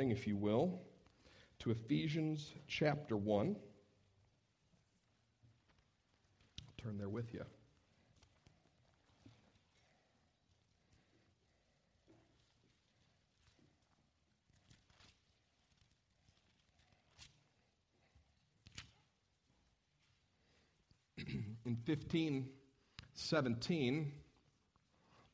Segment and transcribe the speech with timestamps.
[0.00, 0.80] if you will,
[1.58, 3.56] to Ephesians chapter 1.
[6.60, 7.44] I'll turn there with you.
[21.66, 24.12] In 1517,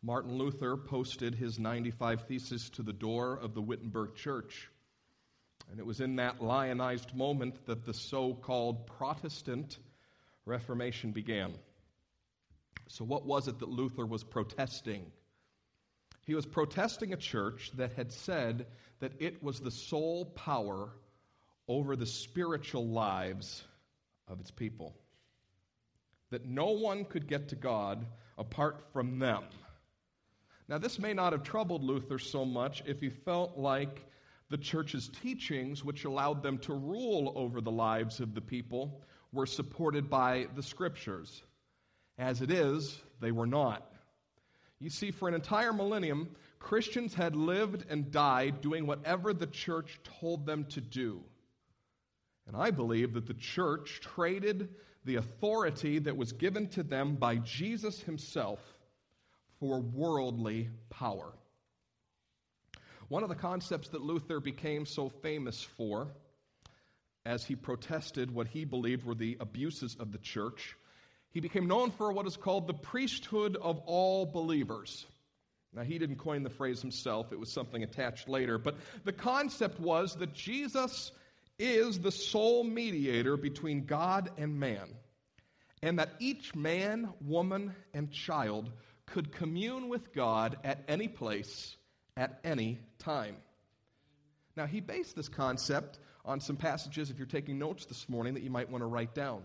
[0.05, 4.69] Martin Luther posted his 95 Theses to the door of the Wittenberg Church.
[5.71, 9.79] And it was in that lionized moment that the so called Protestant
[10.45, 11.55] Reformation began.
[12.87, 15.07] So, what was it that Luther was protesting?
[16.27, 18.67] He was protesting a church that had said
[19.01, 20.91] that it was the sole power
[21.67, 23.65] over the spiritual lives
[24.29, 24.95] of its people,
[26.29, 28.05] that no one could get to God
[28.37, 29.45] apart from them.
[30.69, 34.07] Now, this may not have troubled Luther so much if he felt like
[34.49, 39.47] the church's teachings, which allowed them to rule over the lives of the people, were
[39.47, 41.43] supported by the scriptures.
[42.19, 43.91] As it is, they were not.
[44.79, 50.01] You see, for an entire millennium, Christians had lived and died doing whatever the church
[50.21, 51.23] told them to do.
[52.47, 54.69] And I believe that the church traded
[55.05, 58.61] the authority that was given to them by Jesus himself
[59.65, 61.33] for worldly power.
[63.09, 66.09] One of the concepts that Luther became so famous for,
[67.25, 70.77] as he protested what he believed were the abuses of the church,
[71.31, 75.07] he became known for what is called the priesthood of all believers.
[75.73, 79.81] Now, he didn't coin the phrase himself, it was something attached later, but the concept
[79.81, 81.11] was that Jesus
[81.59, 84.91] is the sole mediator between God and man,
[85.83, 88.71] and that each man, woman, and child
[89.07, 91.77] could commune with God at any place,
[92.17, 93.37] at any time.
[94.57, 98.43] Now, he based this concept on some passages, if you're taking notes this morning, that
[98.43, 99.43] you might want to write down.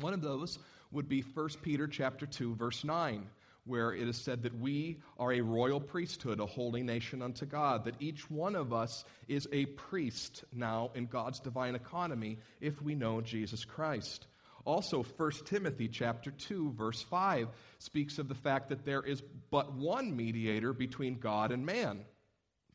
[0.00, 0.58] One of those
[0.92, 3.26] would be 1 Peter chapter 2, verse 9,
[3.64, 7.84] where it is said that we are a royal priesthood, a holy nation unto God,
[7.84, 12.94] that each one of us is a priest now in God's divine economy if we
[12.94, 14.26] know Jesus Christ.
[14.68, 17.48] Also, 1 Timothy chapter 2 verse 5
[17.78, 22.04] speaks of the fact that there is but one mediator between God and man,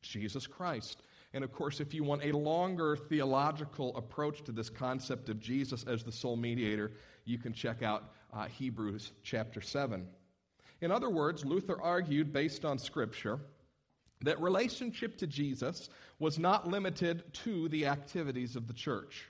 [0.02, 1.04] Jesus Christ.
[1.36, 5.84] And of course, if you want a longer theological approach to this concept of Jesus
[5.84, 6.94] as the sole mediator,
[7.26, 10.08] you can check out uh, Hebrews chapter 7.
[10.82, 13.40] In other words, Luther argued, based on Scripture,
[14.22, 19.30] that relationship to Jesus was not limited to the activities of the church.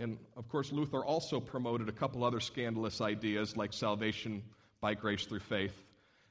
[0.00, 4.42] And of course, Luther also promoted a couple other scandalous ideas like salvation
[4.80, 5.84] by grace through faith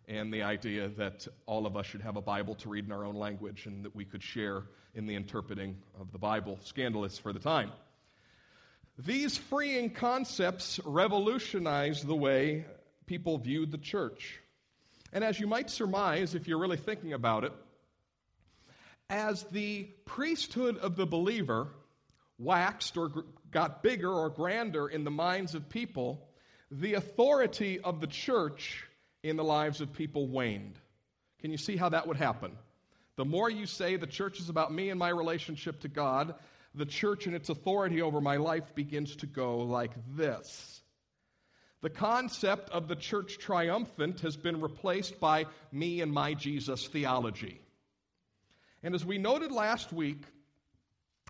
[0.08, 3.06] and the idea that all of us should have a Bible to read in our
[3.06, 4.64] own language and that we could share
[4.96, 6.58] in the interpreting of the Bible.
[6.64, 7.72] Scandalous for the time.
[8.98, 12.66] These freeing concepts revolutionized the way
[13.06, 14.40] people viewed the church.
[15.14, 17.54] And as you might surmise, if you're really thinking about it,
[19.12, 21.68] as the priesthood of the believer
[22.40, 23.12] waxed or
[23.52, 26.28] got bigger or grander in the minds of people,
[26.72, 28.86] the authority of the church
[29.24, 30.78] in the lives of people waned.
[31.42, 32.52] Can you see how that would happen?
[33.16, 36.36] The more you say the church is about me and my relationship to God,
[36.76, 40.82] the church and its authority over my life begins to go like this.
[41.82, 47.62] The concept of the church triumphant has been replaced by me and my Jesus theology.
[48.84, 50.24] And as we noted last week,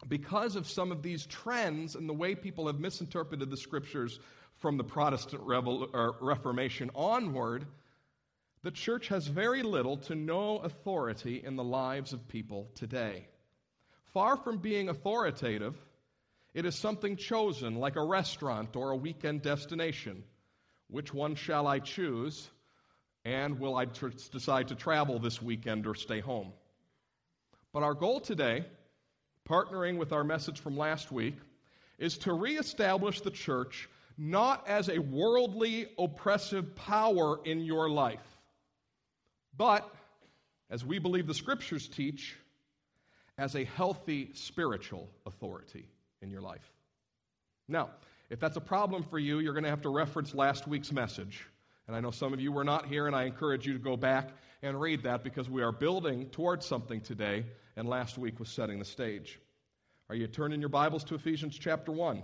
[0.07, 4.19] because of some of these trends and the way people have misinterpreted the scriptures
[4.57, 7.65] from the Protestant Reformation onward,
[8.61, 13.27] the church has very little to no authority in the lives of people today.
[14.13, 15.75] Far from being authoritative,
[16.53, 20.23] it is something chosen like a restaurant or a weekend destination.
[20.89, 22.49] Which one shall I choose?
[23.23, 26.51] And will I tr- decide to travel this weekend or stay home?
[27.71, 28.65] But our goal today
[29.49, 31.35] partnering with our message from last week,
[31.97, 38.37] is to reestablish the church not as a worldly oppressive power in your life,
[39.57, 39.89] but,
[40.69, 42.35] as we believe the scriptures teach,
[43.37, 45.87] as a healthy spiritual authority
[46.21, 46.71] in your life.
[47.67, 47.89] Now,
[48.29, 51.45] if that's a problem for you, you're going to have to reference last week's message.
[51.87, 53.97] And I know some of you were not here, and I encourage you to go
[53.97, 54.29] back
[54.61, 57.45] and read that because we are building towards something today
[57.75, 59.39] and last week was setting the stage.
[60.09, 62.23] Are you turning your Bibles to Ephesians chapter 1?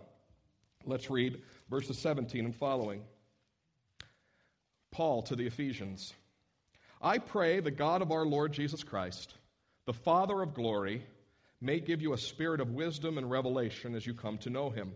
[0.85, 3.01] Let's read verses 17 and following.
[4.91, 6.13] Paul to the Ephesians
[7.01, 9.33] I pray the God of our Lord Jesus Christ,
[9.85, 11.05] the Father of glory,
[11.61, 14.93] may give you a spirit of wisdom and revelation as you come to know him,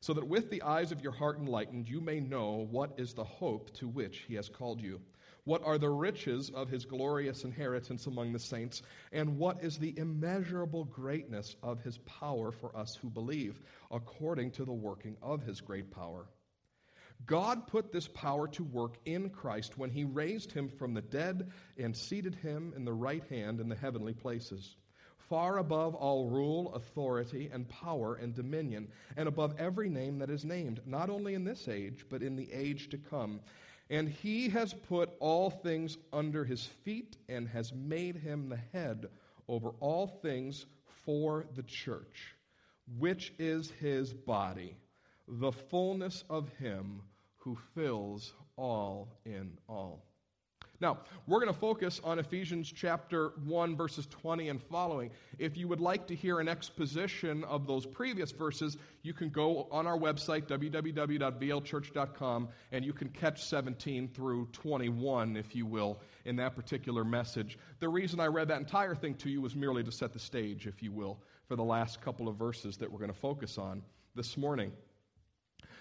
[0.00, 3.24] so that with the eyes of your heart enlightened, you may know what is the
[3.24, 5.00] hope to which he has called you.
[5.48, 8.82] What are the riches of his glorious inheritance among the saints?
[9.12, 13.58] And what is the immeasurable greatness of his power for us who believe,
[13.90, 16.26] according to the working of his great power?
[17.24, 21.50] God put this power to work in Christ when he raised him from the dead
[21.78, 24.76] and seated him in the right hand in the heavenly places
[25.28, 30.44] far above all rule, authority, and power and dominion, and above every name that is
[30.44, 33.40] named, not only in this age, but in the age to come.
[33.90, 39.08] And he has put all things under his feet and has made him the head
[39.48, 40.66] over all things
[41.04, 42.34] for the church,
[42.98, 44.76] which is his body,
[45.26, 47.02] the fullness of him
[47.36, 50.07] who fills all in all.
[50.80, 55.10] Now, we're going to focus on Ephesians chapter 1, verses 20 and following.
[55.38, 59.66] If you would like to hear an exposition of those previous verses, you can go
[59.72, 66.36] on our website, www.vlchurch.com, and you can catch 17 through 21, if you will, in
[66.36, 67.58] that particular message.
[67.80, 70.68] The reason I read that entire thing to you was merely to set the stage,
[70.68, 73.82] if you will, for the last couple of verses that we're going to focus on
[74.14, 74.70] this morning.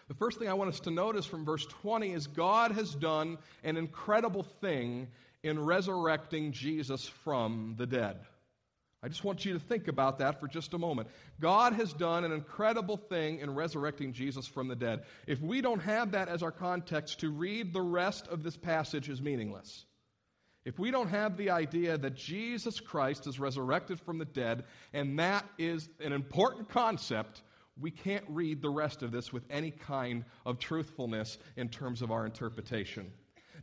[0.08, 3.38] The first thing I want us to notice from verse 20 is God has done
[3.64, 5.08] an incredible thing
[5.44, 8.18] in resurrecting Jesus from the dead.
[9.04, 11.10] I just want you to think about that for just a moment.
[11.40, 15.04] God has done an incredible thing in resurrecting Jesus from the dead.
[15.28, 19.08] If we don't have that as our context, to read the rest of this passage
[19.08, 19.86] is meaningless.
[20.66, 24.64] If we don't have the idea that Jesus Christ is resurrected from the dead,
[24.94, 27.44] and that is an important concept,
[27.80, 32.12] we can't read the rest of this with any kind of truthfulness in terms of
[32.12, 33.12] our interpretation.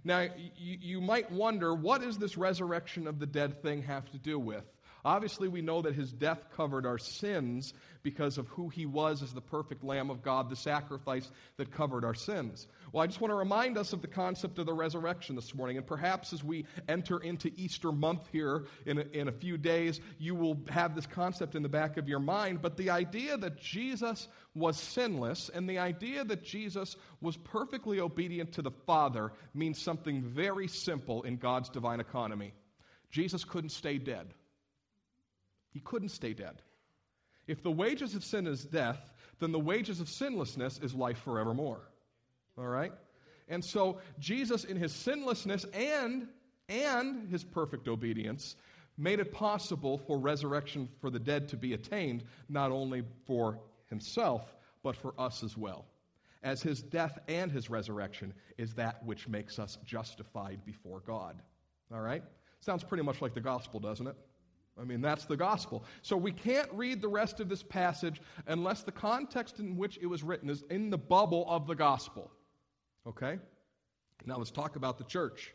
[0.05, 4.19] Now, you, you might wonder what does this resurrection of the dead thing have to
[4.19, 4.65] do with?
[5.05, 9.35] Obviously, we know that his death covered our sins because of who he was as
[9.35, 12.67] the perfect Lamb of God, the sacrifice that covered our sins.
[12.93, 15.77] Well, I just want to remind us of the concept of the resurrection this morning.
[15.77, 20.01] And perhaps as we enter into Easter month here in a, in a few days,
[20.19, 22.63] you will have this concept in the back of your mind.
[22.63, 28.53] But the idea that Jesus was sinless and the idea that Jesus was perfectly obedient
[28.53, 32.55] to the Father means something very simple in God's divine economy.
[33.11, 34.33] Jesus couldn't stay dead.
[35.75, 36.63] He couldn't stay dead.
[37.47, 41.83] If the wages of sin is death, then the wages of sinlessness is life forevermore.
[42.57, 42.93] All right?
[43.49, 46.29] And so Jesus in his sinlessness and
[46.71, 48.57] and his perfect obedience
[48.97, 53.59] made it possible for resurrection for the dead to be attained not only for
[53.91, 55.85] himself but for us as well.
[56.43, 61.43] As his death and his resurrection is that which makes us justified before God.
[61.93, 62.23] All right?
[62.61, 64.17] Sounds pretty much like the gospel, doesn't it?
[64.81, 65.85] I mean, that's the gospel.
[66.03, 70.07] So we can't read the rest of this passage unless the context in which it
[70.07, 72.31] was written is in the bubble of the gospel.
[73.07, 73.39] Okay?
[74.27, 75.55] Now let's talk about the church.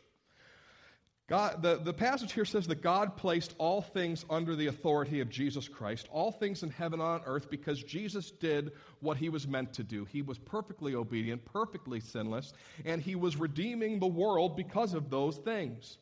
[1.30, 5.30] God, the, the passage here says that God placed all things under the authority of
[5.30, 9.46] Jesus Christ, all things in heaven and on earth, because Jesus did what he was
[9.46, 10.04] meant to do.
[10.06, 12.52] He was perfectly obedient, perfectly sinless,
[12.84, 15.98] and he was redeeming the world because of those things.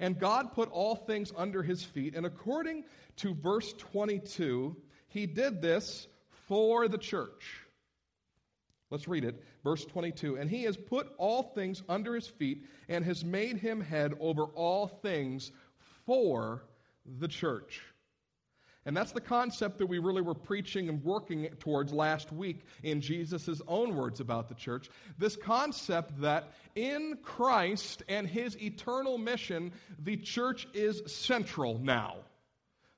[0.00, 2.14] And God put all things under his feet.
[2.14, 2.84] And according
[3.16, 4.76] to verse 22,
[5.08, 6.08] he did this
[6.48, 7.60] for the church.
[8.90, 9.42] Let's read it.
[9.62, 10.36] Verse 22.
[10.36, 14.44] And he has put all things under his feet and has made him head over
[14.44, 15.50] all things
[16.06, 16.64] for
[17.18, 17.82] the church.
[18.86, 23.00] And that's the concept that we really were preaching and working towards last week in
[23.00, 24.90] Jesus' own words about the church.
[25.18, 32.16] This concept that in Christ and his eternal mission, the church is central now.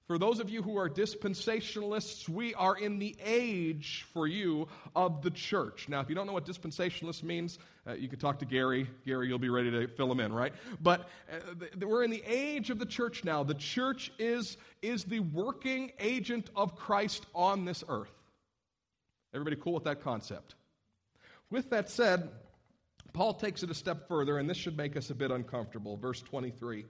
[0.06, 5.20] For those of you who are dispensationalists, we are in the age for you of
[5.22, 5.88] the church.
[5.88, 7.58] Now, if you don't know what dispensationalist means,
[7.88, 8.88] uh, you can talk to Gary.
[9.04, 10.52] Gary, you'll be ready to fill them in, right?
[10.80, 13.42] But uh, th- we're in the age of the church now.
[13.42, 18.14] The church is, is the working agent of Christ on this earth.
[19.34, 20.54] Everybody cool with that concept?
[21.50, 22.30] With that said,
[23.12, 25.96] Paul takes it a step further, and this should make us a bit uncomfortable.
[25.96, 26.84] Verse 23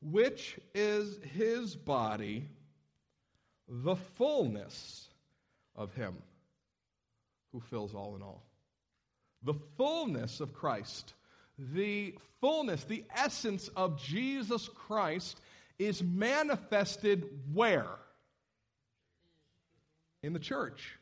[0.00, 2.48] which is his body,
[3.68, 5.08] the fullness
[5.74, 6.14] of him
[7.52, 8.44] who fills all in all.
[9.42, 11.14] The fullness of Christ,
[11.58, 15.40] the fullness, the essence of Jesus Christ
[15.78, 17.86] is manifested where?
[20.22, 20.98] In the church.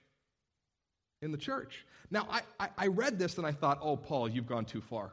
[1.22, 1.84] In the church.
[2.10, 5.12] Now, I, I, I read this and I thought, oh, Paul, you've gone too far.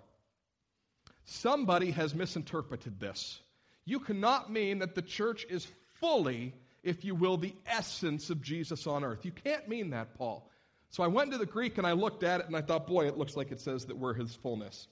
[1.26, 3.40] Somebody has misinterpreted this.
[3.86, 5.68] You cannot mean that the church is
[6.00, 9.26] fully if you will, the essence of Jesus on earth.
[9.26, 10.50] You can't mean that, Paul.
[10.90, 13.08] So I went to the Greek and I looked at it and I thought, boy,
[13.08, 14.88] it looks like it says that we're his fullness.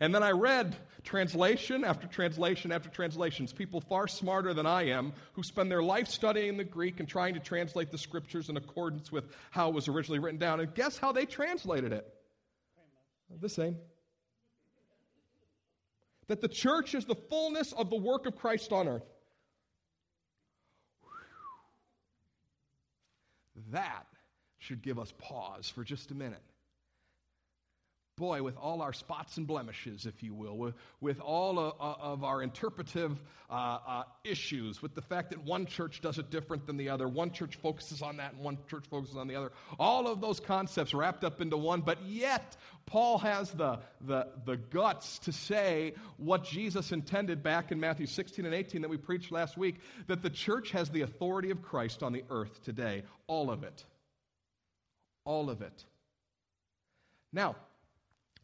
[0.00, 5.12] And then I read translation after translation after translations, people far smarter than I am
[5.32, 9.10] who spend their life studying the Greek and trying to translate the scriptures in accordance
[9.10, 10.60] with how it was originally written down.
[10.60, 12.06] And guess how they translated it?
[13.40, 13.76] The same.
[16.28, 19.06] That the church is the fullness of the work of Christ on earth.
[23.70, 24.06] That
[24.58, 26.42] should give us pause for just a minute
[28.18, 32.24] boy, with all our spots and blemishes, if you will, with, with all of, of
[32.24, 36.76] our interpretive uh, uh, issues, with the fact that one church does it different than
[36.76, 40.08] the other, one church focuses on that and one church focuses on the other, all
[40.08, 42.56] of those concepts wrapped up into one, but yet
[42.86, 48.44] Paul has the, the, the guts to say what Jesus intended back in Matthew 16
[48.44, 52.02] and 18 that we preached last week that the church has the authority of Christ
[52.02, 53.02] on the earth today.
[53.26, 53.84] All of it.
[55.24, 55.84] All of it.
[57.32, 57.56] Now,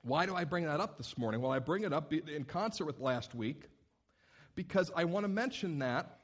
[0.05, 1.41] why do I bring that up this morning?
[1.41, 3.63] Well, I bring it up in concert with last week
[4.55, 6.21] because I want to mention that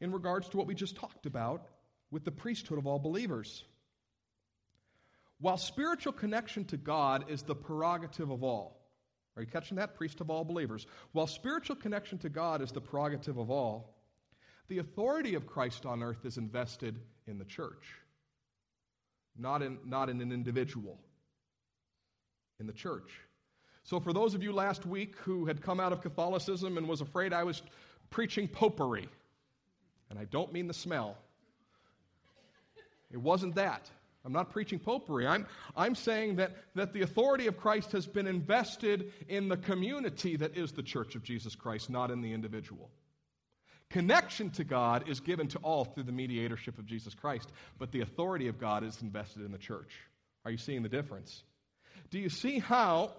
[0.00, 1.66] in regards to what we just talked about
[2.12, 3.64] with the priesthood of all believers.
[5.40, 8.80] While spiritual connection to God is the prerogative of all,
[9.36, 9.96] are you catching that?
[9.96, 10.86] Priest of all believers.
[11.10, 13.96] While spiritual connection to God is the prerogative of all,
[14.68, 17.96] the authority of Christ on earth is invested in the church,
[19.36, 21.00] not in, not in an individual
[22.60, 23.10] in the church.
[23.82, 27.00] So, for those of you last week who had come out of Catholicism and was
[27.00, 27.62] afraid I was
[28.10, 29.08] preaching popery,
[30.10, 31.16] and I don't mean the smell,
[33.10, 33.90] it wasn't that.
[34.24, 35.26] I'm not preaching popery.
[35.26, 40.36] I'm, I'm saying that, that the authority of Christ has been invested in the community
[40.36, 42.90] that is the church of Jesus Christ, not in the individual.
[43.88, 48.02] Connection to God is given to all through the mediatorship of Jesus Christ, but the
[48.02, 49.96] authority of God is invested in the church.
[50.44, 51.42] Are you seeing the difference?
[52.10, 53.12] Do you see how,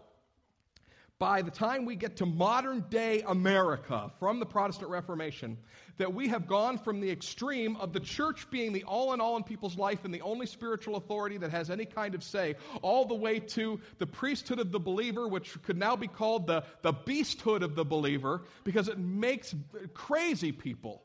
[1.17, 5.57] by the time we get to modern day America from the Protestant Reformation,
[5.97, 9.37] that we have gone from the extreme of the church being the all in all
[9.37, 13.05] in people's life and the only spiritual authority that has any kind of say, all
[13.05, 16.93] the way to the priesthood of the believer, which could now be called the, the
[16.93, 19.55] beasthood of the believer, because it makes
[19.93, 21.01] crazy people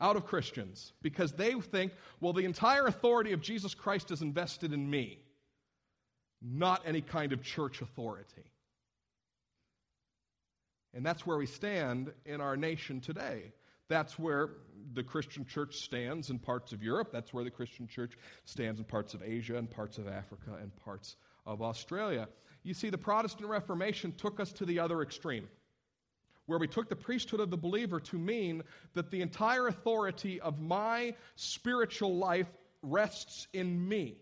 [0.00, 4.72] out of Christians because they think, well, the entire authority of Jesus Christ is invested
[4.72, 5.18] in me
[6.42, 8.44] not any kind of church authority.
[10.94, 13.52] And that's where we stand in our nation today.
[13.88, 14.50] That's where
[14.94, 17.10] the Christian church stands in parts of Europe.
[17.12, 20.74] That's where the Christian church stands in parts of Asia and parts of Africa and
[20.76, 21.16] parts
[21.46, 22.28] of Australia.
[22.62, 25.48] You see, the Protestant Reformation took us to the other extreme,
[26.46, 28.62] where we took the priesthood of the believer to mean
[28.94, 32.48] that the entire authority of my spiritual life
[32.82, 34.16] rests in me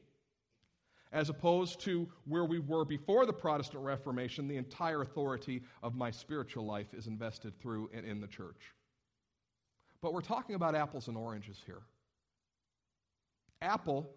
[1.12, 6.10] as opposed to where we were before the Protestant Reformation, the entire authority of my
[6.10, 8.72] spiritual life is invested through and in the church.
[10.00, 11.82] But we're talking about apples and oranges here.
[13.60, 14.08] Apple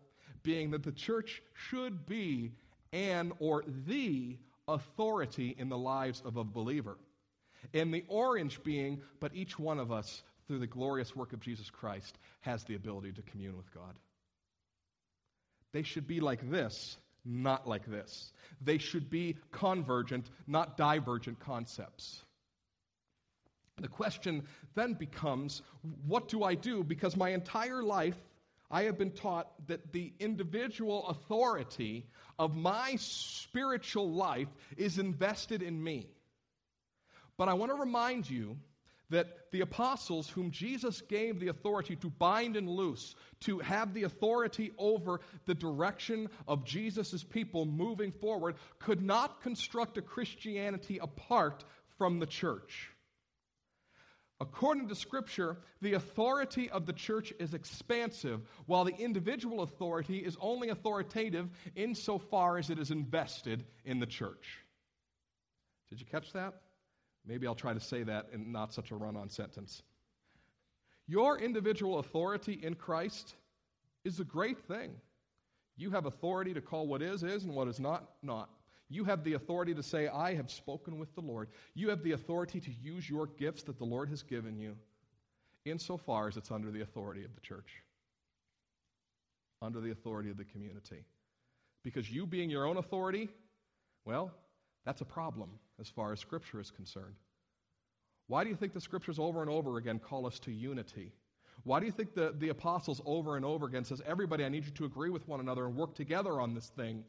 [0.43, 2.51] being that the church should be
[2.93, 6.97] an or the authority in the lives of a believer.
[7.73, 11.69] And the orange being, but each one of us, through the glorious work of Jesus
[11.69, 13.95] Christ, has the ability to commune with God.
[15.73, 18.33] They should be like this, not like this.
[18.61, 22.23] They should be convergent, not divergent concepts.
[23.79, 24.43] The question
[24.75, 25.61] then becomes
[26.05, 26.83] what do I do?
[26.83, 28.17] Because my entire life,
[28.69, 32.05] I have been taught that the individual authority
[32.37, 34.47] of my spiritual life
[34.77, 36.07] is invested in me.
[37.37, 38.57] But I want to remind you
[39.11, 44.03] that the apostles, whom Jesus gave the authority to bind and loose, to have the
[44.03, 51.63] authority over the direction of Jesus' people moving forward, could not construct a Christianity apart
[51.97, 52.89] from the church.
[54.39, 60.35] According to Scripture, the authority of the church is expansive, while the individual authority is
[60.41, 64.57] only authoritative insofar as it is invested in the church.
[65.91, 66.55] Did you catch that?
[67.25, 69.83] Maybe I'll try to say that in not such a run on sentence.
[71.07, 73.35] Your individual authority in Christ
[74.03, 74.91] is a great thing.
[75.77, 78.49] You have authority to call what is, is, and what is not, not.
[78.89, 81.49] You have the authority to say, I have spoken with the Lord.
[81.75, 84.75] You have the authority to use your gifts that the Lord has given you,
[85.65, 87.83] insofar as it's under the authority of the church,
[89.61, 91.05] under the authority of the community.
[91.83, 93.29] Because you being your own authority,
[94.05, 94.31] well,
[94.85, 97.15] that's a problem as far as Scripture is concerned.
[98.27, 101.11] Why do you think the Scriptures over and over again call us to unity?
[101.63, 104.65] Why do you think the, the apostles over and over again says, everybody, I need
[104.65, 107.03] you to agree with one another and work together on this thing?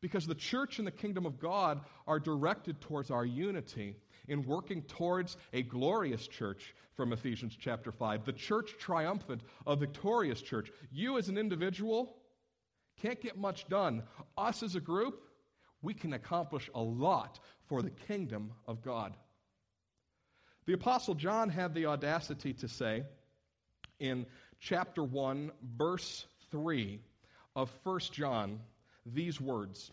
[0.00, 4.82] Because the church and the kingdom of God are directed towards our unity in working
[4.82, 10.70] towards a glorious church from Ephesians chapter 5, the church triumphant, a victorious church.
[10.90, 12.16] You as an individual
[13.00, 14.02] can't get much done.
[14.36, 15.22] Us as a group,
[15.82, 19.14] we can accomplish a lot for the kingdom of God.
[20.64, 23.02] The Apostle John had the audacity to say
[23.98, 24.26] in
[24.60, 27.00] chapter 1, verse 3
[27.56, 28.60] of 1 John
[29.04, 29.90] these words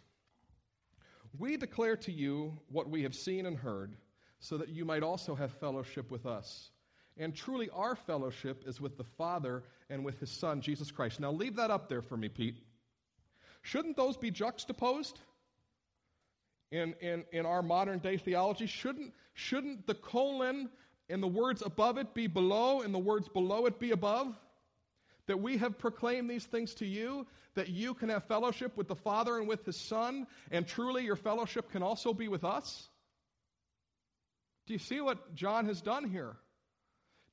[1.37, 3.95] We declare to you what we have seen and heard,
[4.39, 6.69] so that you might also have fellowship with us.
[7.17, 11.19] And truly, our fellowship is with the Father and with His Son, Jesus Christ.
[11.19, 12.63] Now, leave that up there for me, Pete.
[13.61, 15.19] Shouldn't those be juxtaposed?
[16.71, 18.67] In, in, in our modern day theology?
[18.67, 20.69] Shouldn't, shouldn't the colon
[21.09, 24.35] and the words above it be below and the words below it be above?
[25.27, 28.95] That we have proclaimed these things to you, that you can have fellowship with the
[28.95, 32.89] Father and with His Son, and truly your fellowship can also be with us?
[34.65, 36.35] Do you see what John has done here?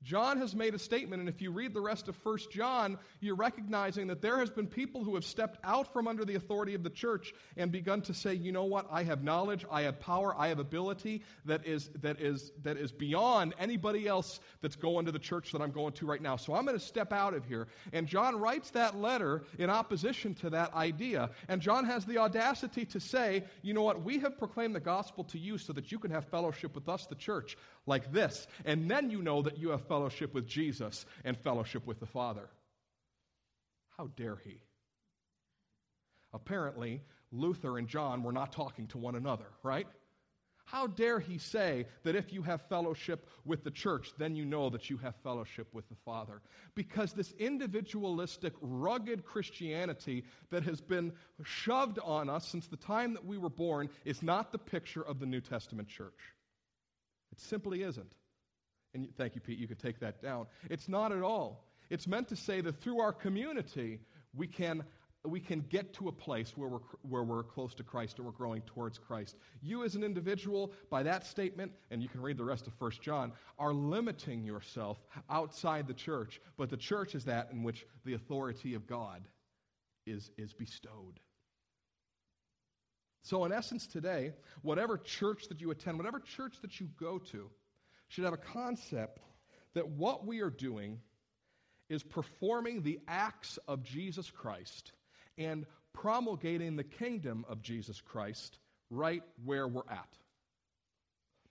[0.02, 3.34] John has made a statement, and if you read the rest of 1 John, you're
[3.34, 6.82] recognizing that there has been people who have stepped out from under the authority of
[6.82, 10.34] the church and begun to say, you know what, I have knowledge, I have power,
[10.38, 15.12] I have ability that is, that is, that is beyond anybody else that's going to
[15.12, 16.36] the church that I'm going to right now.
[16.36, 17.66] So I'm going to step out of here.
[17.92, 21.30] And John writes that letter in opposition to that idea.
[21.48, 25.24] And John has the audacity to say, you know what, we have proclaimed the gospel
[25.24, 28.46] to you so that you can have fellowship with us, the church like this.
[28.64, 32.48] And then you know that you have fellowship with Jesus and fellowship with the Father.
[33.96, 34.60] How dare he?
[36.32, 37.00] Apparently,
[37.32, 39.86] Luther and John were not talking to one another, right?
[40.66, 44.68] How dare he say that if you have fellowship with the church, then you know
[44.70, 46.42] that you have fellowship with the Father?
[46.74, 51.12] Because this individualistic, rugged Christianity that has been
[51.44, 55.20] shoved on us since the time that we were born is not the picture of
[55.20, 56.34] the New Testament church.
[57.30, 58.12] It simply isn't.
[58.96, 60.46] And thank you, Pete, you could take that down.
[60.70, 61.66] It's not at all.
[61.90, 64.00] It's meant to say that through our community,
[64.34, 64.84] we can,
[65.22, 68.32] we can get to a place where we're, where we're close to Christ and we're
[68.32, 69.36] growing towards Christ.
[69.60, 72.92] You, as an individual, by that statement, and you can read the rest of 1
[73.02, 76.40] John, are limiting yourself outside the church.
[76.56, 79.28] But the church is that in which the authority of God
[80.06, 81.20] is, is bestowed.
[83.24, 84.32] So, in essence, today,
[84.62, 87.50] whatever church that you attend, whatever church that you go to,
[88.08, 89.20] should have a concept
[89.74, 91.00] that what we are doing
[91.88, 94.92] is performing the acts of Jesus Christ
[95.38, 98.58] and promulgating the kingdom of Jesus Christ
[98.90, 100.08] right where we're at.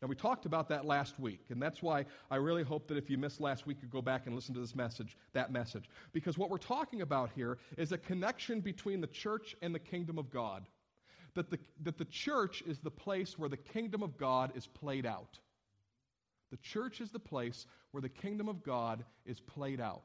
[0.01, 3.09] Now, we talked about that last week, and that's why I really hope that if
[3.09, 5.89] you missed last week, you go back and listen to this message, that message.
[6.11, 10.19] Because what we're talking about here is a connection between the church and the kingdom
[10.19, 10.67] of God
[11.35, 15.05] that the, that the church is the place where the kingdom of God is played
[15.05, 15.39] out.
[16.51, 20.03] The church is the place where the kingdom of God is played out.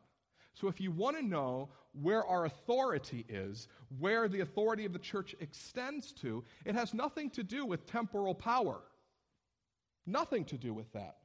[0.55, 4.98] So, if you want to know where our authority is, where the authority of the
[4.98, 8.81] church extends to, it has nothing to do with temporal power.
[10.07, 11.16] Nothing to do with that.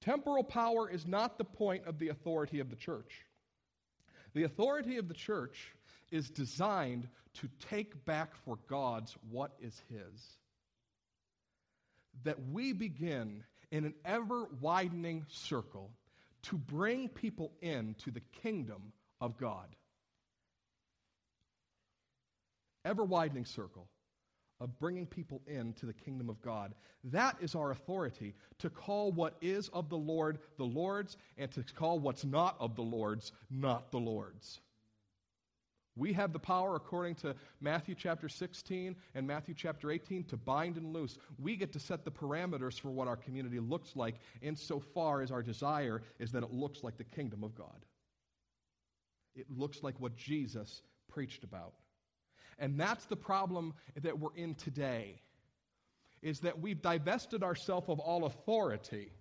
[0.00, 3.26] Temporal power is not the point of the authority of the church.
[4.34, 5.72] The authority of the church
[6.10, 10.38] is designed to take back for God's what is His.
[12.24, 15.90] That we begin in an ever widening circle
[16.42, 19.66] to bring people into the kingdom of God.
[22.84, 23.88] Ever widening circle
[24.60, 26.74] of bringing people into the kingdom of God.
[27.04, 31.62] That is our authority to call what is of the Lord the Lord's and to
[31.74, 34.60] call what's not of the Lord's not the Lord's.
[36.00, 40.78] We have the power, according to Matthew chapter 16 and Matthew chapter 18, to bind
[40.78, 41.18] and loose.
[41.38, 45.42] We get to set the parameters for what our community looks like, insofar as our
[45.42, 47.84] desire is that it looks like the kingdom of God.
[49.34, 51.74] It looks like what Jesus preached about.
[52.58, 55.20] And that's the problem that we're in today,
[56.22, 59.12] is that we've divested ourselves of all authority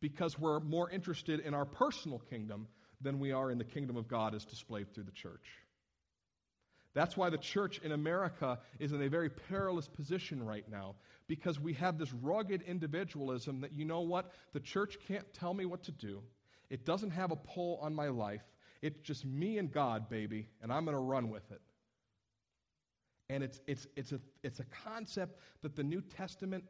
[0.00, 2.66] because we're more interested in our personal kingdom
[3.00, 5.46] than we are in the kingdom of God as displayed through the church.
[6.96, 10.94] That's why the church in America is in a very perilous position right now
[11.26, 15.66] because we have this rugged individualism that, you know what, the church can't tell me
[15.66, 16.22] what to do.
[16.70, 18.40] It doesn't have a pull on my life.
[18.80, 21.60] It's just me and God, baby, and I'm going to run with it.
[23.28, 26.64] And it's, it's, it's, a, it's a concept that the New Testament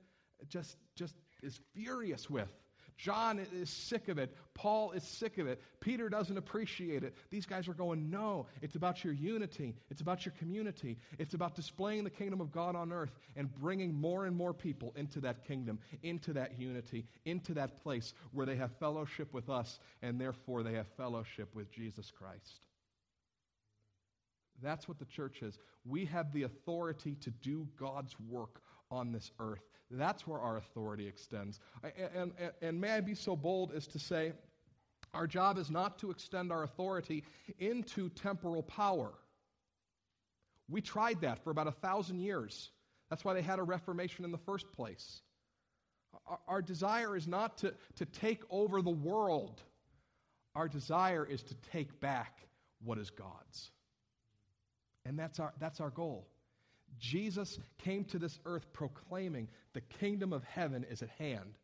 [0.48, 2.48] just, just is furious with
[2.96, 4.34] John is sick of it.
[4.54, 5.60] Paul is sick of it.
[5.80, 7.14] Peter doesn't appreciate it.
[7.30, 9.74] These guys are going, no, it's about your unity.
[9.90, 10.98] It's about your community.
[11.18, 14.94] It's about displaying the kingdom of God on earth and bringing more and more people
[14.96, 19.78] into that kingdom, into that unity, into that place where they have fellowship with us
[20.00, 22.66] and therefore they have fellowship with Jesus Christ.
[24.62, 25.58] That's what the church is.
[25.84, 29.62] We have the authority to do God's work on this earth.
[29.90, 31.60] That's where our authority extends.
[32.14, 34.32] And, and, and may I be so bold as to say,
[35.14, 37.24] our job is not to extend our authority
[37.58, 39.12] into temporal power.
[40.68, 42.70] We tried that for about a thousand years.
[43.08, 45.22] That's why they had a Reformation in the first place.
[46.26, 49.62] Our, our desire is not to, to take over the world,
[50.54, 52.40] our desire is to take back
[52.82, 53.70] what is God's.
[55.04, 56.26] And that's our, that's our goal.
[56.98, 61.54] Jesus came to this earth proclaiming the kingdom of heaven is at hand,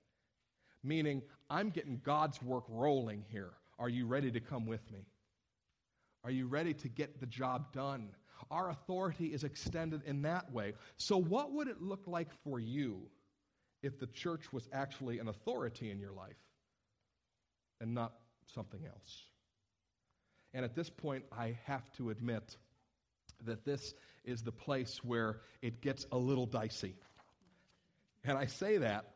[0.83, 3.53] meaning, I'm getting God's work rolling here.
[3.79, 5.07] Are you ready to come with me?
[6.25, 8.11] Are you ready to get the job done?
[8.51, 10.75] Our authority is extended in that way.
[10.97, 13.03] So, what would it look like for you
[13.83, 16.37] if the church was actually an authority in your life
[17.81, 18.13] and not
[18.55, 19.25] something else?
[20.55, 22.57] And at this point, I have to admit
[23.45, 26.95] that this is the place where it gets a little dicey.
[28.25, 29.07] And I say that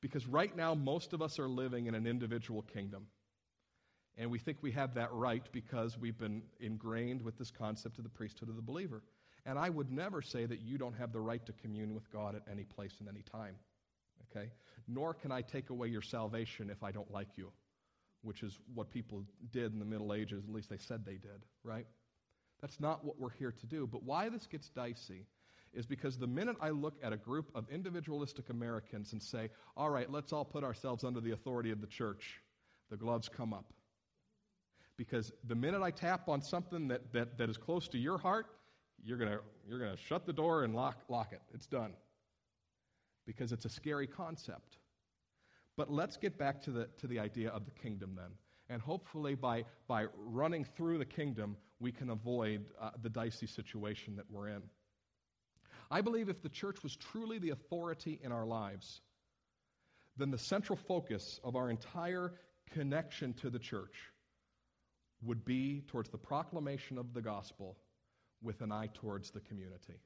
[0.00, 3.06] because right now, most of us are living in an individual kingdom.
[4.18, 8.04] And we think we have that right because we've been ingrained with this concept of
[8.04, 9.02] the priesthood of the believer.
[9.44, 12.34] And I would never say that you don't have the right to commune with God
[12.34, 13.56] at any place and any time.
[14.30, 14.50] Okay?
[14.88, 17.52] Nor can I take away your salvation if I don't like you,
[18.22, 21.44] which is what people did in the Middle Ages, at least they said they did,
[21.62, 21.86] right?
[22.60, 23.86] That's not what we're here to do.
[23.86, 25.26] But why this gets dicey
[25.74, 29.90] is because the minute I look at a group of individualistic Americans and say, all
[29.90, 32.40] right, let's all put ourselves under the authority of the church,
[32.90, 33.72] the gloves come up.
[34.96, 38.46] Because the minute I tap on something that, that, that is close to your heart,
[39.04, 39.36] you're going
[39.68, 41.42] you're gonna shut the door and lock, lock it.
[41.52, 41.92] It's done.
[43.26, 44.78] Because it's a scary concept.
[45.76, 48.30] But let's get back to the, to the idea of the kingdom then.
[48.68, 54.16] And hopefully, by, by running through the kingdom, we can avoid uh, the dicey situation
[54.16, 54.62] that we're in.
[55.90, 59.02] I believe if the church was truly the authority in our lives,
[60.16, 62.32] then the central focus of our entire
[62.72, 63.94] connection to the church
[65.22, 67.76] would be towards the proclamation of the gospel
[68.42, 70.00] with an eye towards the community.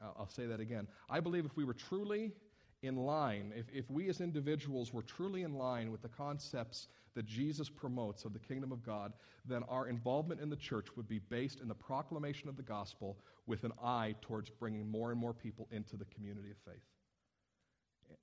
[0.00, 0.86] I'll say that again.
[1.08, 2.32] I believe if we were truly
[2.82, 7.26] in line, if, if we as individuals were truly in line with the concepts that
[7.26, 9.12] Jesus promotes of the kingdom of God,
[9.44, 13.18] then our involvement in the church would be based in the proclamation of the gospel
[13.46, 16.82] with an eye towards bringing more and more people into the community of faith.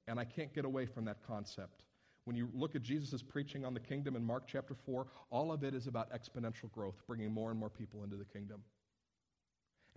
[0.07, 1.83] And I can't get away from that concept.
[2.25, 5.63] When you look at Jesus' preaching on the kingdom in Mark chapter 4, all of
[5.63, 8.63] it is about exponential growth, bringing more and more people into the kingdom.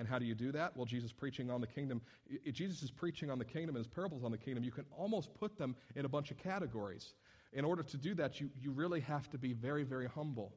[0.00, 0.74] And how do you do that?
[0.74, 2.00] Well, Jesus preaching on the kingdom.
[2.52, 4.64] Jesus is preaching on the kingdom and his parables on the kingdom.
[4.64, 7.12] You can almost put them in a bunch of categories.
[7.52, 10.54] In order to do that, you, you really have to be very, very humble.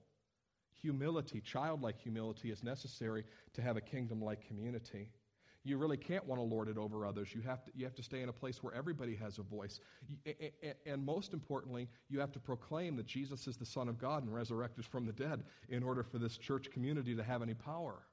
[0.82, 5.10] Humility, childlike humility, is necessary to have a kingdom like community.
[5.66, 7.36] You really can't want to lord it over others.
[7.36, 9.82] You have to, you have to stay in a place where everybody has a voice.
[10.86, 14.34] And most importantly, you have to proclaim that Jesus is the Son of God and
[14.34, 18.04] resurrected from the dead in order for this church community to have any power.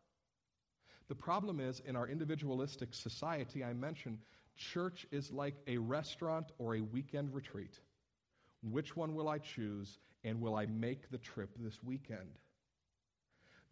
[1.11, 4.19] The problem is, in our individualistic society, I mentioned,
[4.57, 7.81] church is like a restaurant or a weekend retreat.
[8.63, 12.39] Which one will I choose, and will I make the trip this weekend?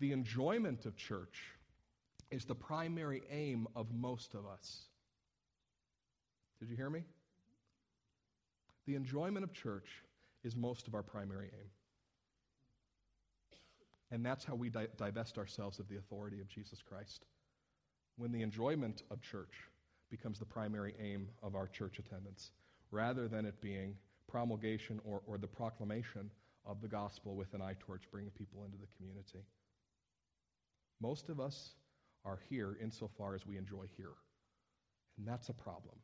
[0.00, 1.40] The enjoyment of church
[2.32, 4.88] is the primary aim of most of us.
[6.58, 7.04] Did you hear me?
[8.86, 10.02] The enjoyment of church
[10.42, 11.70] is most of our primary aim.
[14.10, 17.26] And that's how we di- divest ourselves of the authority of Jesus Christ.
[18.16, 19.54] When the enjoyment of church
[20.10, 22.50] becomes the primary aim of our church attendance,
[22.90, 23.94] rather than it being
[24.26, 26.30] promulgation or, or the proclamation
[26.64, 29.44] of the gospel with an eye towards bringing people into the community.
[31.00, 31.74] Most of us
[32.24, 34.14] are here insofar as we enjoy here.
[35.16, 35.96] And that's a problem.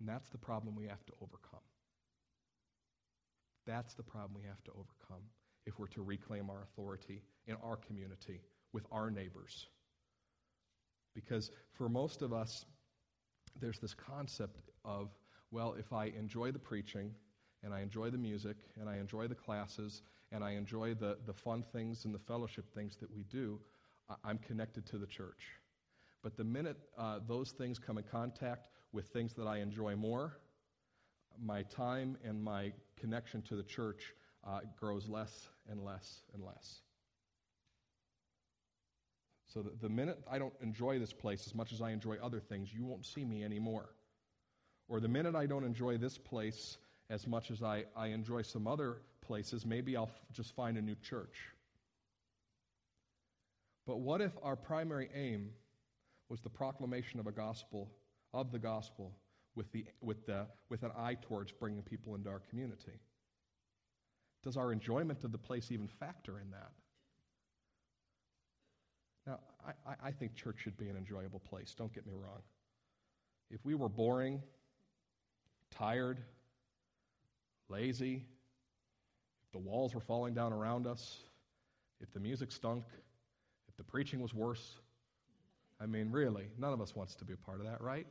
[0.00, 1.60] And that's the problem we have to overcome.
[3.66, 5.22] That's the problem we have to overcome
[5.66, 8.40] if we're to reclaim our authority in our community
[8.72, 9.66] with our neighbors.
[11.14, 12.64] Because for most of us,
[13.60, 15.10] there's this concept of,
[15.50, 17.12] well, if I enjoy the preaching
[17.62, 21.32] and I enjoy the music and I enjoy the classes and I enjoy the, the
[21.32, 23.60] fun things and the fellowship things that we do,
[24.24, 25.42] I'm connected to the church.
[26.22, 30.38] But the minute uh, those things come in contact with things that I enjoy more,
[31.40, 34.14] my time and my connection to the church
[34.46, 36.80] uh, grows less and less and less.
[39.54, 42.72] So the, minute I don't enjoy this place as much as I enjoy other things,
[42.74, 43.88] you won't see me anymore.
[44.88, 46.76] Or the minute I don't enjoy this place
[47.08, 50.82] as much as I, I enjoy some other places, maybe I'll f- just find a
[50.82, 51.36] new church.
[53.86, 55.50] But what if our primary aim
[56.28, 57.90] was the proclamation of a gospel,
[58.32, 59.12] of the gospel,
[59.54, 62.98] with, the, with, the, with an eye towards bringing people into our community?
[64.44, 66.70] Does our enjoyment of the place even factor in that?
[69.26, 69.38] Now,
[69.86, 72.42] I, I think church should be an enjoyable place, don't get me wrong.
[73.50, 74.42] If we were boring,
[75.70, 76.18] tired,
[77.68, 78.26] lazy,
[79.44, 81.20] if the walls were falling down around us,
[82.00, 82.84] if the music stunk,
[83.68, 84.76] if the preaching was worse,
[85.80, 88.06] I mean, really, none of us wants to be a part of that, right?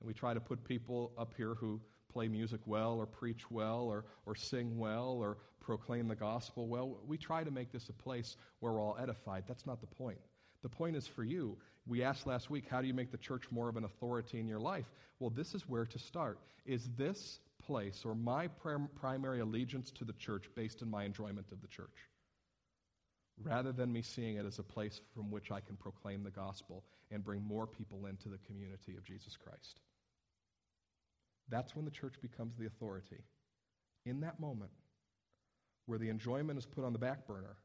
[0.00, 1.80] And we try to put people up here who
[2.12, 6.98] play music well or preach well or, or sing well or proclaim the gospel well.
[7.06, 9.44] We try to make this a place where we're all edified.
[9.46, 10.18] That's not the point.
[10.62, 11.56] The point is for you.
[11.86, 14.48] We asked last week, how do you make the church more of an authority in
[14.48, 14.86] your life?
[15.18, 16.38] Well, this is where to start.
[16.64, 21.46] Is this place or my prim- primary allegiance to the church based on my enjoyment
[21.52, 22.08] of the church?
[23.42, 26.82] Rather than me seeing it as a place from which I can proclaim the gospel
[27.10, 29.80] and bring more people into the community of Jesus Christ.
[31.48, 33.22] That's when the church becomes the authority.
[34.04, 34.70] In that moment,
[35.86, 37.56] where the enjoyment is put on the back burner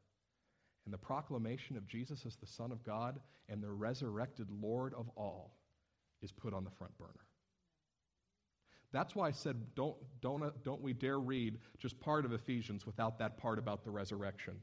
[0.86, 5.10] and the proclamation of Jesus as the Son of God and the resurrected Lord of
[5.16, 5.58] all
[6.22, 7.26] is put on the front burner.
[8.92, 13.20] That's why I said, don't, don't, don't we dare read just part of Ephesians without
[13.20, 14.56] that part about the resurrection.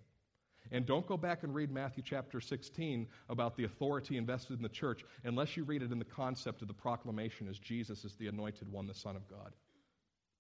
[0.71, 4.69] And don't go back and read Matthew chapter 16 about the authority invested in the
[4.69, 8.29] church unless you read it in the concept of the proclamation as Jesus is the
[8.29, 9.53] anointed one, the Son of God.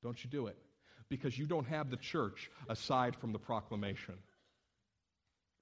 [0.02, 0.56] Don't you do it.
[1.08, 4.14] Because you don't have the church aside from the proclamation.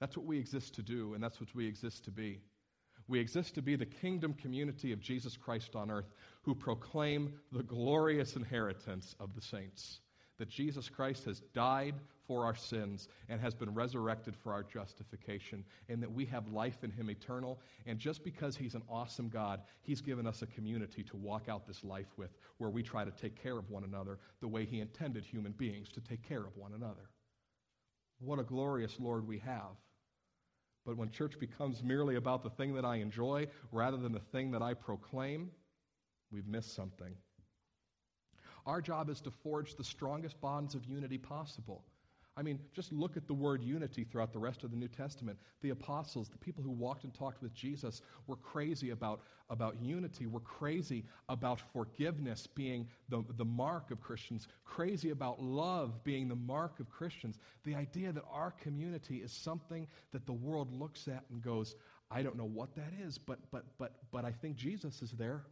[0.00, 2.40] That's what we exist to do, and that's what we exist to be.
[3.08, 7.62] We exist to be the kingdom community of Jesus Christ on earth who proclaim the
[7.62, 10.00] glorious inheritance of the saints
[10.38, 11.94] that Jesus Christ has died
[12.26, 16.84] for our sins and has been resurrected for our justification, and that we have life
[16.84, 17.60] in Him eternal.
[17.86, 21.66] And just because He's an awesome God, He's given us a community to walk out
[21.66, 24.80] this life with, where we try to take care of one another the way He
[24.80, 27.10] intended human beings to take care of one another.
[28.18, 29.76] What a glorious Lord we have.
[30.84, 34.52] But when church becomes merely about the thing that I enjoy rather than the thing
[34.52, 35.50] that I proclaim,
[36.30, 37.12] we've missed something.
[38.64, 41.84] Our job is to forge the strongest bonds of unity possible.
[42.38, 45.38] I mean, just look at the word unity throughout the rest of the New Testament.
[45.62, 50.26] The apostles, the people who walked and talked with Jesus, were crazy about, about unity,
[50.26, 56.36] were crazy about forgiveness being the, the mark of Christians, crazy about love being the
[56.36, 57.38] mark of Christians.
[57.64, 61.74] The idea that our community is something that the world looks at and goes,
[62.10, 65.46] I don't know what that is, but, but, but, but I think Jesus is there.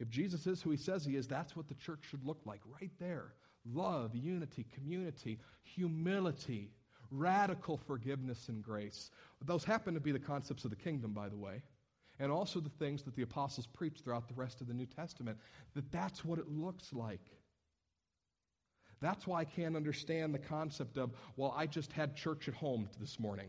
[0.00, 2.60] If Jesus is who he says he is, that's what the church should look like,
[2.80, 3.34] right there.
[3.64, 6.70] Love, unity, community, humility,
[7.10, 9.10] radical forgiveness and grace.
[9.44, 11.62] Those happen to be the concepts of the kingdom, by the way,
[12.18, 15.38] and also the things that the apostles preached throughout the rest of the New Testament,
[15.74, 17.24] that that's what it looks like.
[19.00, 22.88] That's why I can't understand the concept of, well, I just had church at home
[23.00, 23.48] this morning.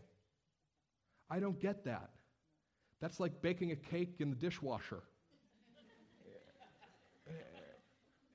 [1.30, 2.10] I don't get that.
[3.02, 5.02] That's like baking a cake in the dishwasher.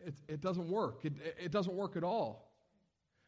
[0.06, 1.04] It, it doesn't work.
[1.04, 2.50] It, it doesn't work at all.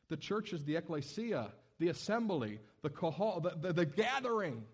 [0.09, 4.65] The church is the ecclesia, the assembly, the, kohol, the, the, the gathering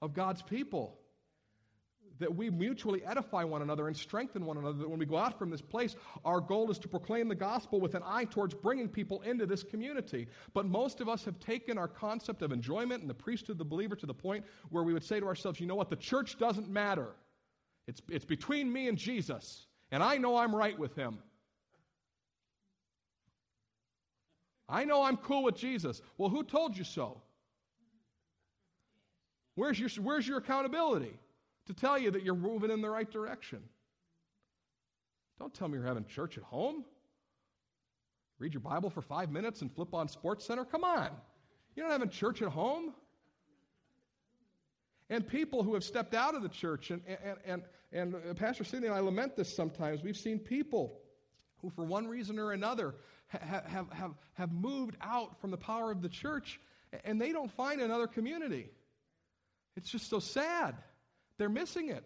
[0.00, 0.98] of God's people.
[2.18, 4.78] That we mutually edify one another and strengthen one another.
[4.78, 7.80] That when we go out from this place, our goal is to proclaim the gospel
[7.80, 10.28] with an eye towards bringing people into this community.
[10.52, 13.64] But most of us have taken our concept of enjoyment and the priesthood of the
[13.64, 16.38] believer to the point where we would say to ourselves, you know what, the church
[16.38, 17.08] doesn't matter.
[17.88, 21.18] It's, it's between me and Jesus, and I know I'm right with him.
[24.72, 26.00] I know I'm cool with Jesus.
[26.16, 27.20] Well, who told you so?
[29.54, 31.12] Where's your, where's your accountability
[31.66, 33.60] to tell you that you're moving in the right direction?
[35.38, 36.84] Don't tell me you're having church at home.
[38.38, 40.64] Read your Bible for five minutes and flip on Sports Center.
[40.64, 41.10] Come on.
[41.76, 42.94] You're not having church at home.
[45.10, 48.64] And people who have stepped out of the church, and, and, and, and uh, Pastor
[48.64, 50.02] Sidney and I lament this sometimes.
[50.02, 51.02] We've seen people
[51.58, 52.94] who, for one reason or another,
[53.40, 56.60] have, have, have moved out from the power of the church
[57.04, 58.68] and they don't find another community.
[59.76, 60.74] It's just so sad.
[61.38, 62.04] They're missing it.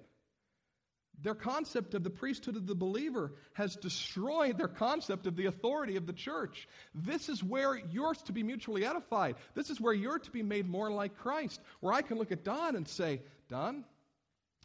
[1.23, 5.97] Their concept of the priesthood of the believer has destroyed their concept of the authority
[5.97, 6.69] of the church.
[6.95, 9.37] This is where you're to be mutually edified.
[9.55, 11.61] This is where you're to be made more like Christ.
[11.81, 13.83] Where I can look at Don and say, Don,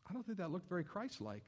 [0.10, 1.46] I don't think that looked very Christ like.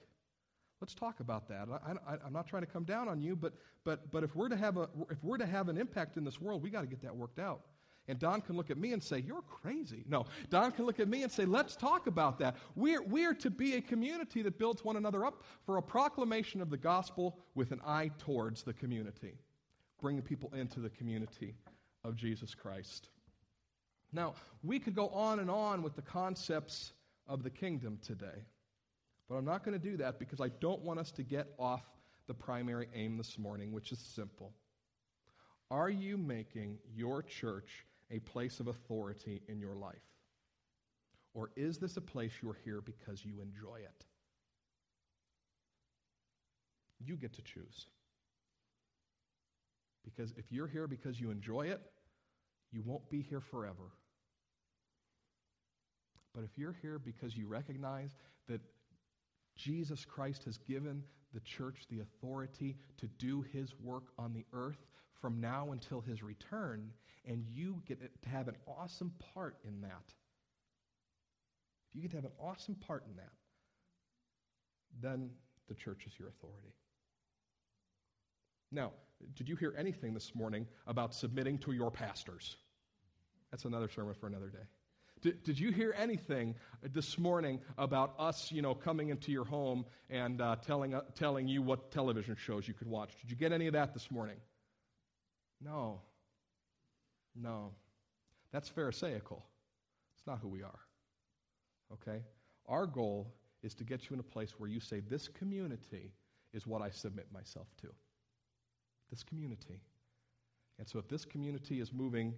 [0.83, 1.69] Let's talk about that.
[2.05, 3.53] I, am not trying to come down on you, but,
[3.85, 6.41] but, but if, we're to have a, if we're to have an impact in this
[6.41, 7.61] world, we got to get that worked out.
[8.09, 10.03] And Don can look at me and say, You're crazy.
[10.09, 12.57] No, Don can look at me and say, Let's talk about that.
[12.75, 16.69] We're, we're to be a community that builds one another up for a proclamation of
[16.69, 19.35] the gospel with an eye towards the community,
[20.01, 21.55] bringing people into the community
[22.03, 23.07] of Jesus Christ.
[24.11, 26.91] Now, we could go on and on with the concepts
[27.25, 28.43] of the kingdom today,
[29.29, 31.83] but I'm not going to do that because I don't want us to get off
[32.27, 34.53] the primary aim this morning, which is simple.
[35.71, 39.95] Are you making your church a place of authority in your life?
[41.33, 44.05] Or is this a place you're here because you enjoy it?
[46.99, 47.87] You get to choose.
[50.03, 51.81] Because if you're here because you enjoy it,
[52.71, 53.91] you won't be here forever.
[56.35, 58.11] But if you're here because you recognize
[58.47, 58.61] that
[59.55, 64.85] Jesus Christ has given the church the authority to do his work on the earth
[65.21, 66.91] from now until his return,
[67.25, 70.13] and you get to have an awesome part in that.
[71.89, 73.31] If you get to have an awesome part in that,
[75.01, 75.29] then
[75.67, 76.73] the church is your authority.
[78.71, 78.91] Now,
[79.35, 82.57] did you hear anything this morning about submitting to your pastors?
[83.51, 84.65] That's another sermon for another day.
[85.23, 89.85] Did, did you hear anything this morning about us, you know, coming into your home
[90.09, 93.09] and uh, telling, uh, telling you what television shows you could watch?
[93.21, 94.35] Did you get any of that this morning?
[95.61, 96.01] No.
[97.33, 97.71] No.
[98.51, 99.41] That's Pharisaical.
[100.17, 100.79] It's not who we are.
[101.93, 102.21] Okay?
[102.67, 103.33] Our goal
[103.63, 106.11] is to get you in a place where you say, This community
[106.53, 107.87] is what I submit myself to.
[109.09, 109.79] This community.
[110.79, 112.33] And so if this community is moving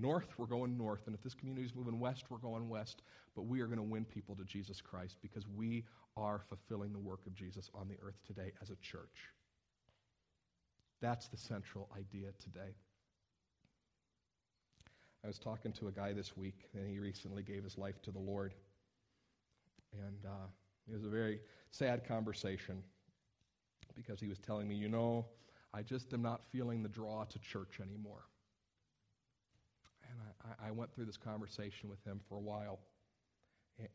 [0.00, 1.02] north, we're going north.
[1.06, 3.02] And if this community is moving west, we're going west.
[3.34, 5.84] But we are going to win people to Jesus Christ because we
[6.16, 9.28] are fulfilling the work of Jesus on the earth today as a church.
[11.00, 12.74] That's the central idea today.
[15.24, 18.10] I was talking to a guy this week, and he recently gave his life to
[18.10, 18.54] the Lord.
[19.92, 20.46] And uh,
[20.88, 22.82] it was a very sad conversation
[23.94, 25.26] because he was telling me, you know,
[25.74, 28.24] I just am not feeling the draw to church anymore.
[30.44, 32.80] I, I went through this conversation with him for a while.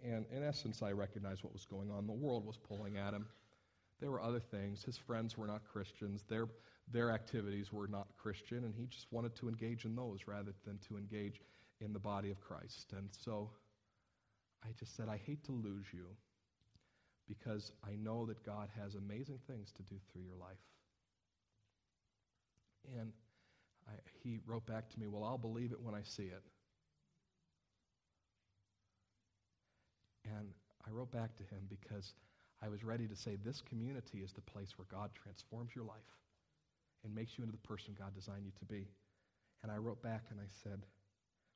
[0.04, 2.08] And in essence, I recognized what was going on.
[2.08, 3.28] The world was pulling at him.
[4.00, 4.84] There were other things.
[4.84, 6.24] His friends were not Christians.
[6.28, 6.48] Their,
[6.92, 10.80] their activities were not Christian, and he just wanted to engage in those rather than
[10.90, 11.42] to engage
[11.82, 12.94] in the body of Christ.
[12.98, 13.52] And so
[14.64, 16.08] I just said, I hate to lose you
[17.28, 20.58] because I know that God has amazing things to do through your life.
[23.00, 23.12] And
[23.88, 23.92] I,
[24.24, 26.44] he wrote back to me, Well, I'll believe it when I see it.
[30.26, 30.50] And
[30.88, 32.14] I wrote back to him because
[32.64, 36.12] I was ready to say, This community is the place where God transforms your life
[37.04, 38.88] and makes you into the person God designed you to be.
[39.64, 40.82] And I wrote back and I said,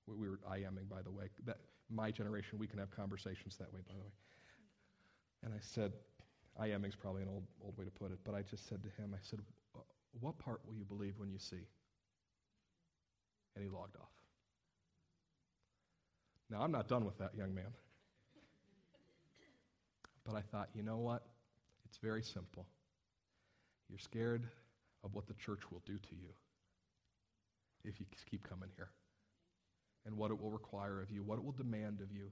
[0.07, 1.25] we, we were IMing, by the way.
[1.45, 1.57] That,
[1.89, 4.11] my generation, we can have conversations that way, by the way.
[5.43, 5.93] And I said,
[6.61, 9.01] IMing is probably an old, old way to put it, but I just said to
[9.01, 9.39] him, I said,
[10.19, 11.65] What part will you believe when you see?
[13.59, 14.07] And he logged off.
[16.49, 17.73] Now, I'm not done with that young man.
[20.25, 21.23] But I thought, you know what?
[21.83, 22.65] It's very simple.
[23.89, 24.47] You're scared
[25.03, 26.29] of what the church will do to you
[27.83, 28.91] if you keep coming here,
[30.05, 32.31] and what it will require of you, what it will demand of you.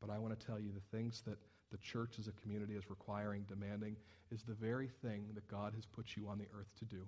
[0.00, 1.36] But I want to tell you the things that
[1.70, 3.96] the church as a community is requiring, demanding,
[4.30, 7.06] is the very thing that God has put you on the earth to do.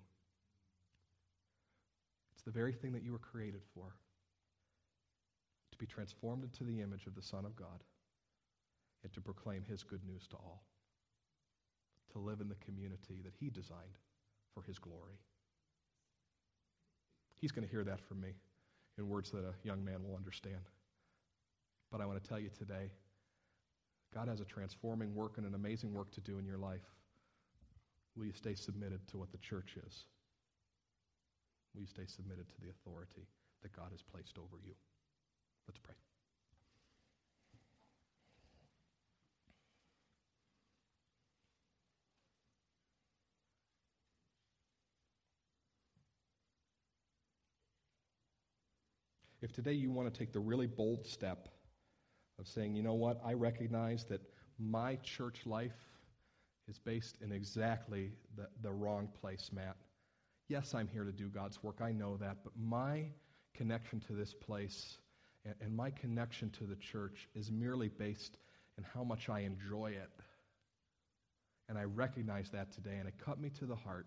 [2.45, 3.95] The very thing that you were created for
[5.71, 7.83] to be transformed into the image of the Son of God
[9.03, 10.63] and to proclaim his good news to all,
[12.13, 13.99] to live in the community that he designed
[14.55, 15.19] for his glory.
[17.41, 18.31] He's going to hear that from me
[18.99, 20.71] in words that a young man will understand.
[21.91, 22.91] But I want to tell you today
[24.15, 26.87] God has a transforming work and an amazing work to do in your life.
[28.17, 30.05] Will you stay submitted to what the church is?
[31.75, 33.27] Will you stay submitted to the authority
[33.63, 34.75] that God has placed over you?
[35.67, 35.95] Let's pray.
[49.43, 51.49] If today you want to take the really bold step
[52.39, 54.23] of saying, you know what, I recognize that
[54.59, 55.77] my church life
[56.67, 59.77] is based in exactly the, the wrong place, Matt.
[60.49, 61.81] Yes, I'm here to do God's work.
[61.81, 62.39] I know that.
[62.45, 63.07] But my
[63.55, 64.99] connection to this place
[65.61, 68.37] and, my connection to the church is merely based
[68.79, 70.11] in how much I enjoy it.
[71.69, 74.07] And I recognize that today, and it cut me to the heart.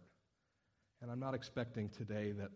[1.02, 2.52] And I'm not expecting today that,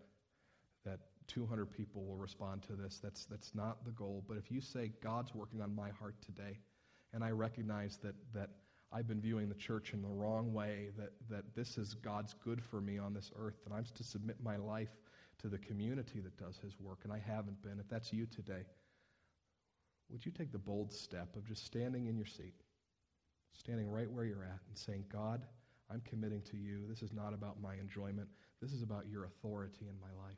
[0.85, 2.99] that 200 people will respond to this.
[3.03, 4.23] That's, that's not the goal.
[4.27, 6.59] But if you say, God's working on my heart today,
[7.13, 8.49] and I recognize that, that
[8.93, 12.61] I've been viewing the church in the wrong way, that, that this is God's good
[12.61, 14.89] for me on this earth, that I'm to submit my life
[15.39, 17.79] to the community that does his work, and I haven't been.
[17.79, 18.65] If that's you today,
[20.09, 22.53] would you take the bold step of just standing in your seat,
[23.53, 25.41] standing right where you're at, and saying, God,
[25.89, 26.85] I'm committing to you.
[26.89, 28.27] This is not about my enjoyment,
[28.61, 30.37] this is about your authority in my life.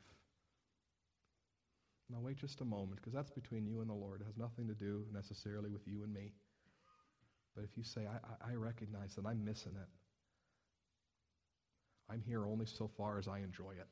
[2.08, 4.20] Now, wait just a moment, because that's between you and the Lord.
[4.20, 6.32] It has nothing to do necessarily with you and me.
[7.54, 9.88] But if you say, I, I recognize that I'm missing it,
[12.10, 13.86] I'm here only so far as I enjoy it.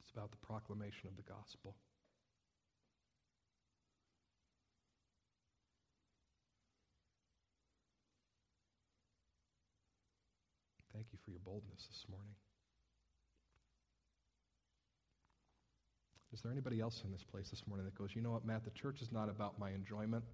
[0.00, 1.76] It's about the proclamation of the gospel.
[10.92, 12.34] Thank you for your boldness this morning.
[16.32, 18.64] Is there anybody else in this place this morning that goes, you know what, Matt,
[18.64, 20.24] the church is not about my enjoyment.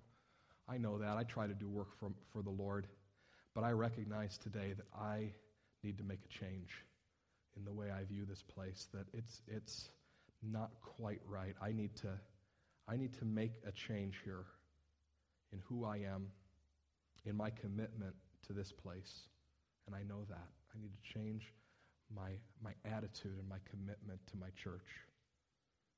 [0.69, 1.17] I know that.
[1.17, 2.87] I try to do work for, for the Lord.
[3.55, 5.31] But I recognize today that I
[5.85, 6.71] need to make a change
[7.57, 9.89] in the way I view this place, that it's, it's
[10.43, 11.55] not quite right.
[11.63, 12.09] I need, to,
[12.89, 14.45] I need to make a change here
[15.53, 16.27] in who I am,
[17.25, 18.15] in my commitment
[18.49, 19.29] to this place.
[19.87, 20.49] And I know that.
[20.75, 21.53] I need to change
[22.15, 22.31] my,
[22.63, 24.89] my attitude and my commitment to my church.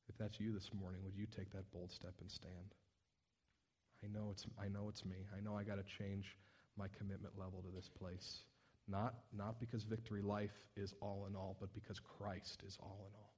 [0.08, 2.74] If that's you this morning, would you take that bold step and stand?
[4.04, 5.26] I know it's, I know it's me.
[5.36, 6.36] I know I got to change
[6.76, 8.42] my commitment level to this place.
[8.88, 13.14] Not, not because victory life is all in all, but because Christ is all in
[13.18, 13.32] all.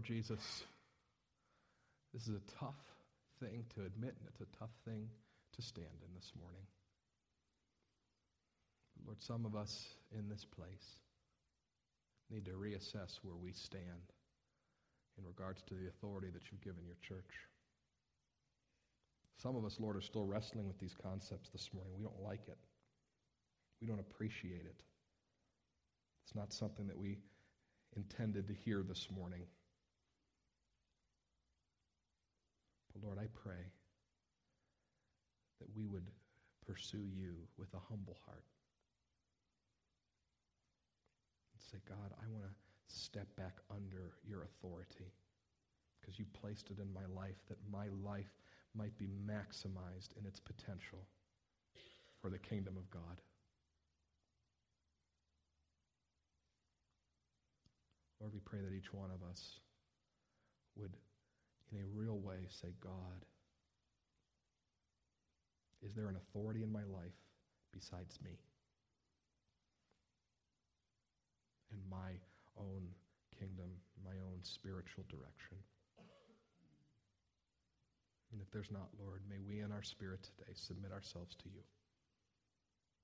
[0.00, 0.64] Lord Jesus,
[2.14, 2.80] this is a tough
[3.38, 5.10] thing to admit, and it's a tough thing
[5.52, 6.62] to stand in this morning.
[9.04, 9.88] Lord, some of us
[10.18, 11.00] in this place
[12.30, 13.84] need to reassess where we stand
[15.18, 17.34] in regards to the authority that you've given your church.
[19.42, 21.92] Some of us, Lord, are still wrestling with these concepts this morning.
[21.94, 22.56] We don't like it.
[23.82, 24.80] We don't appreciate it.
[26.24, 27.18] It's not something that we
[27.94, 29.42] intended to hear this morning.
[32.92, 33.62] But Lord, I pray
[35.60, 36.06] that we would
[36.66, 38.44] pursue you with a humble heart.
[41.52, 42.54] And say, God, I want to
[42.86, 45.12] step back under your authority
[46.00, 48.32] because you placed it in my life that my life
[48.74, 51.04] might be maximized in its potential
[52.20, 53.20] for the kingdom of God.
[58.20, 59.60] Lord, we pray that each one of us
[60.76, 60.92] would
[61.72, 63.24] in a real way say, God,
[65.82, 67.16] is there an authority in my life
[67.72, 68.38] besides me?
[71.72, 72.18] In my
[72.58, 72.88] own
[73.38, 73.70] kingdom,
[74.04, 75.56] my own spiritual direction.
[78.32, 81.62] And if there's not, Lord, may we in our spirit today submit ourselves to you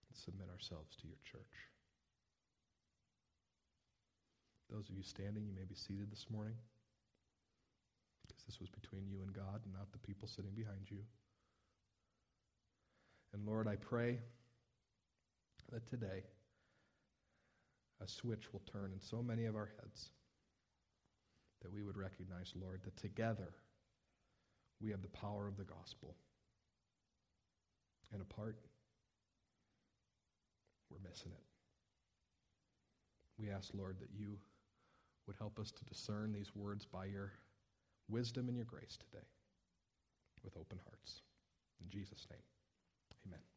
[0.08, 1.54] and submit ourselves to your church.
[4.70, 6.54] Those of you standing, you may be seated this morning
[8.46, 10.98] this was between you and God and not the people sitting behind you.
[13.32, 14.18] And Lord, I pray
[15.72, 16.22] that today
[18.02, 20.10] a switch will turn in so many of our heads
[21.62, 23.52] that we would recognize, Lord, that together
[24.80, 26.14] we have the power of the gospel.
[28.12, 28.56] And apart,
[30.90, 31.42] we're missing it.
[33.38, 34.38] We ask, Lord, that you
[35.26, 37.32] would help us to discern these words by your
[38.08, 39.26] wisdom and your grace today
[40.44, 41.22] with open hearts.
[41.80, 42.42] In Jesus' name,
[43.26, 43.55] amen.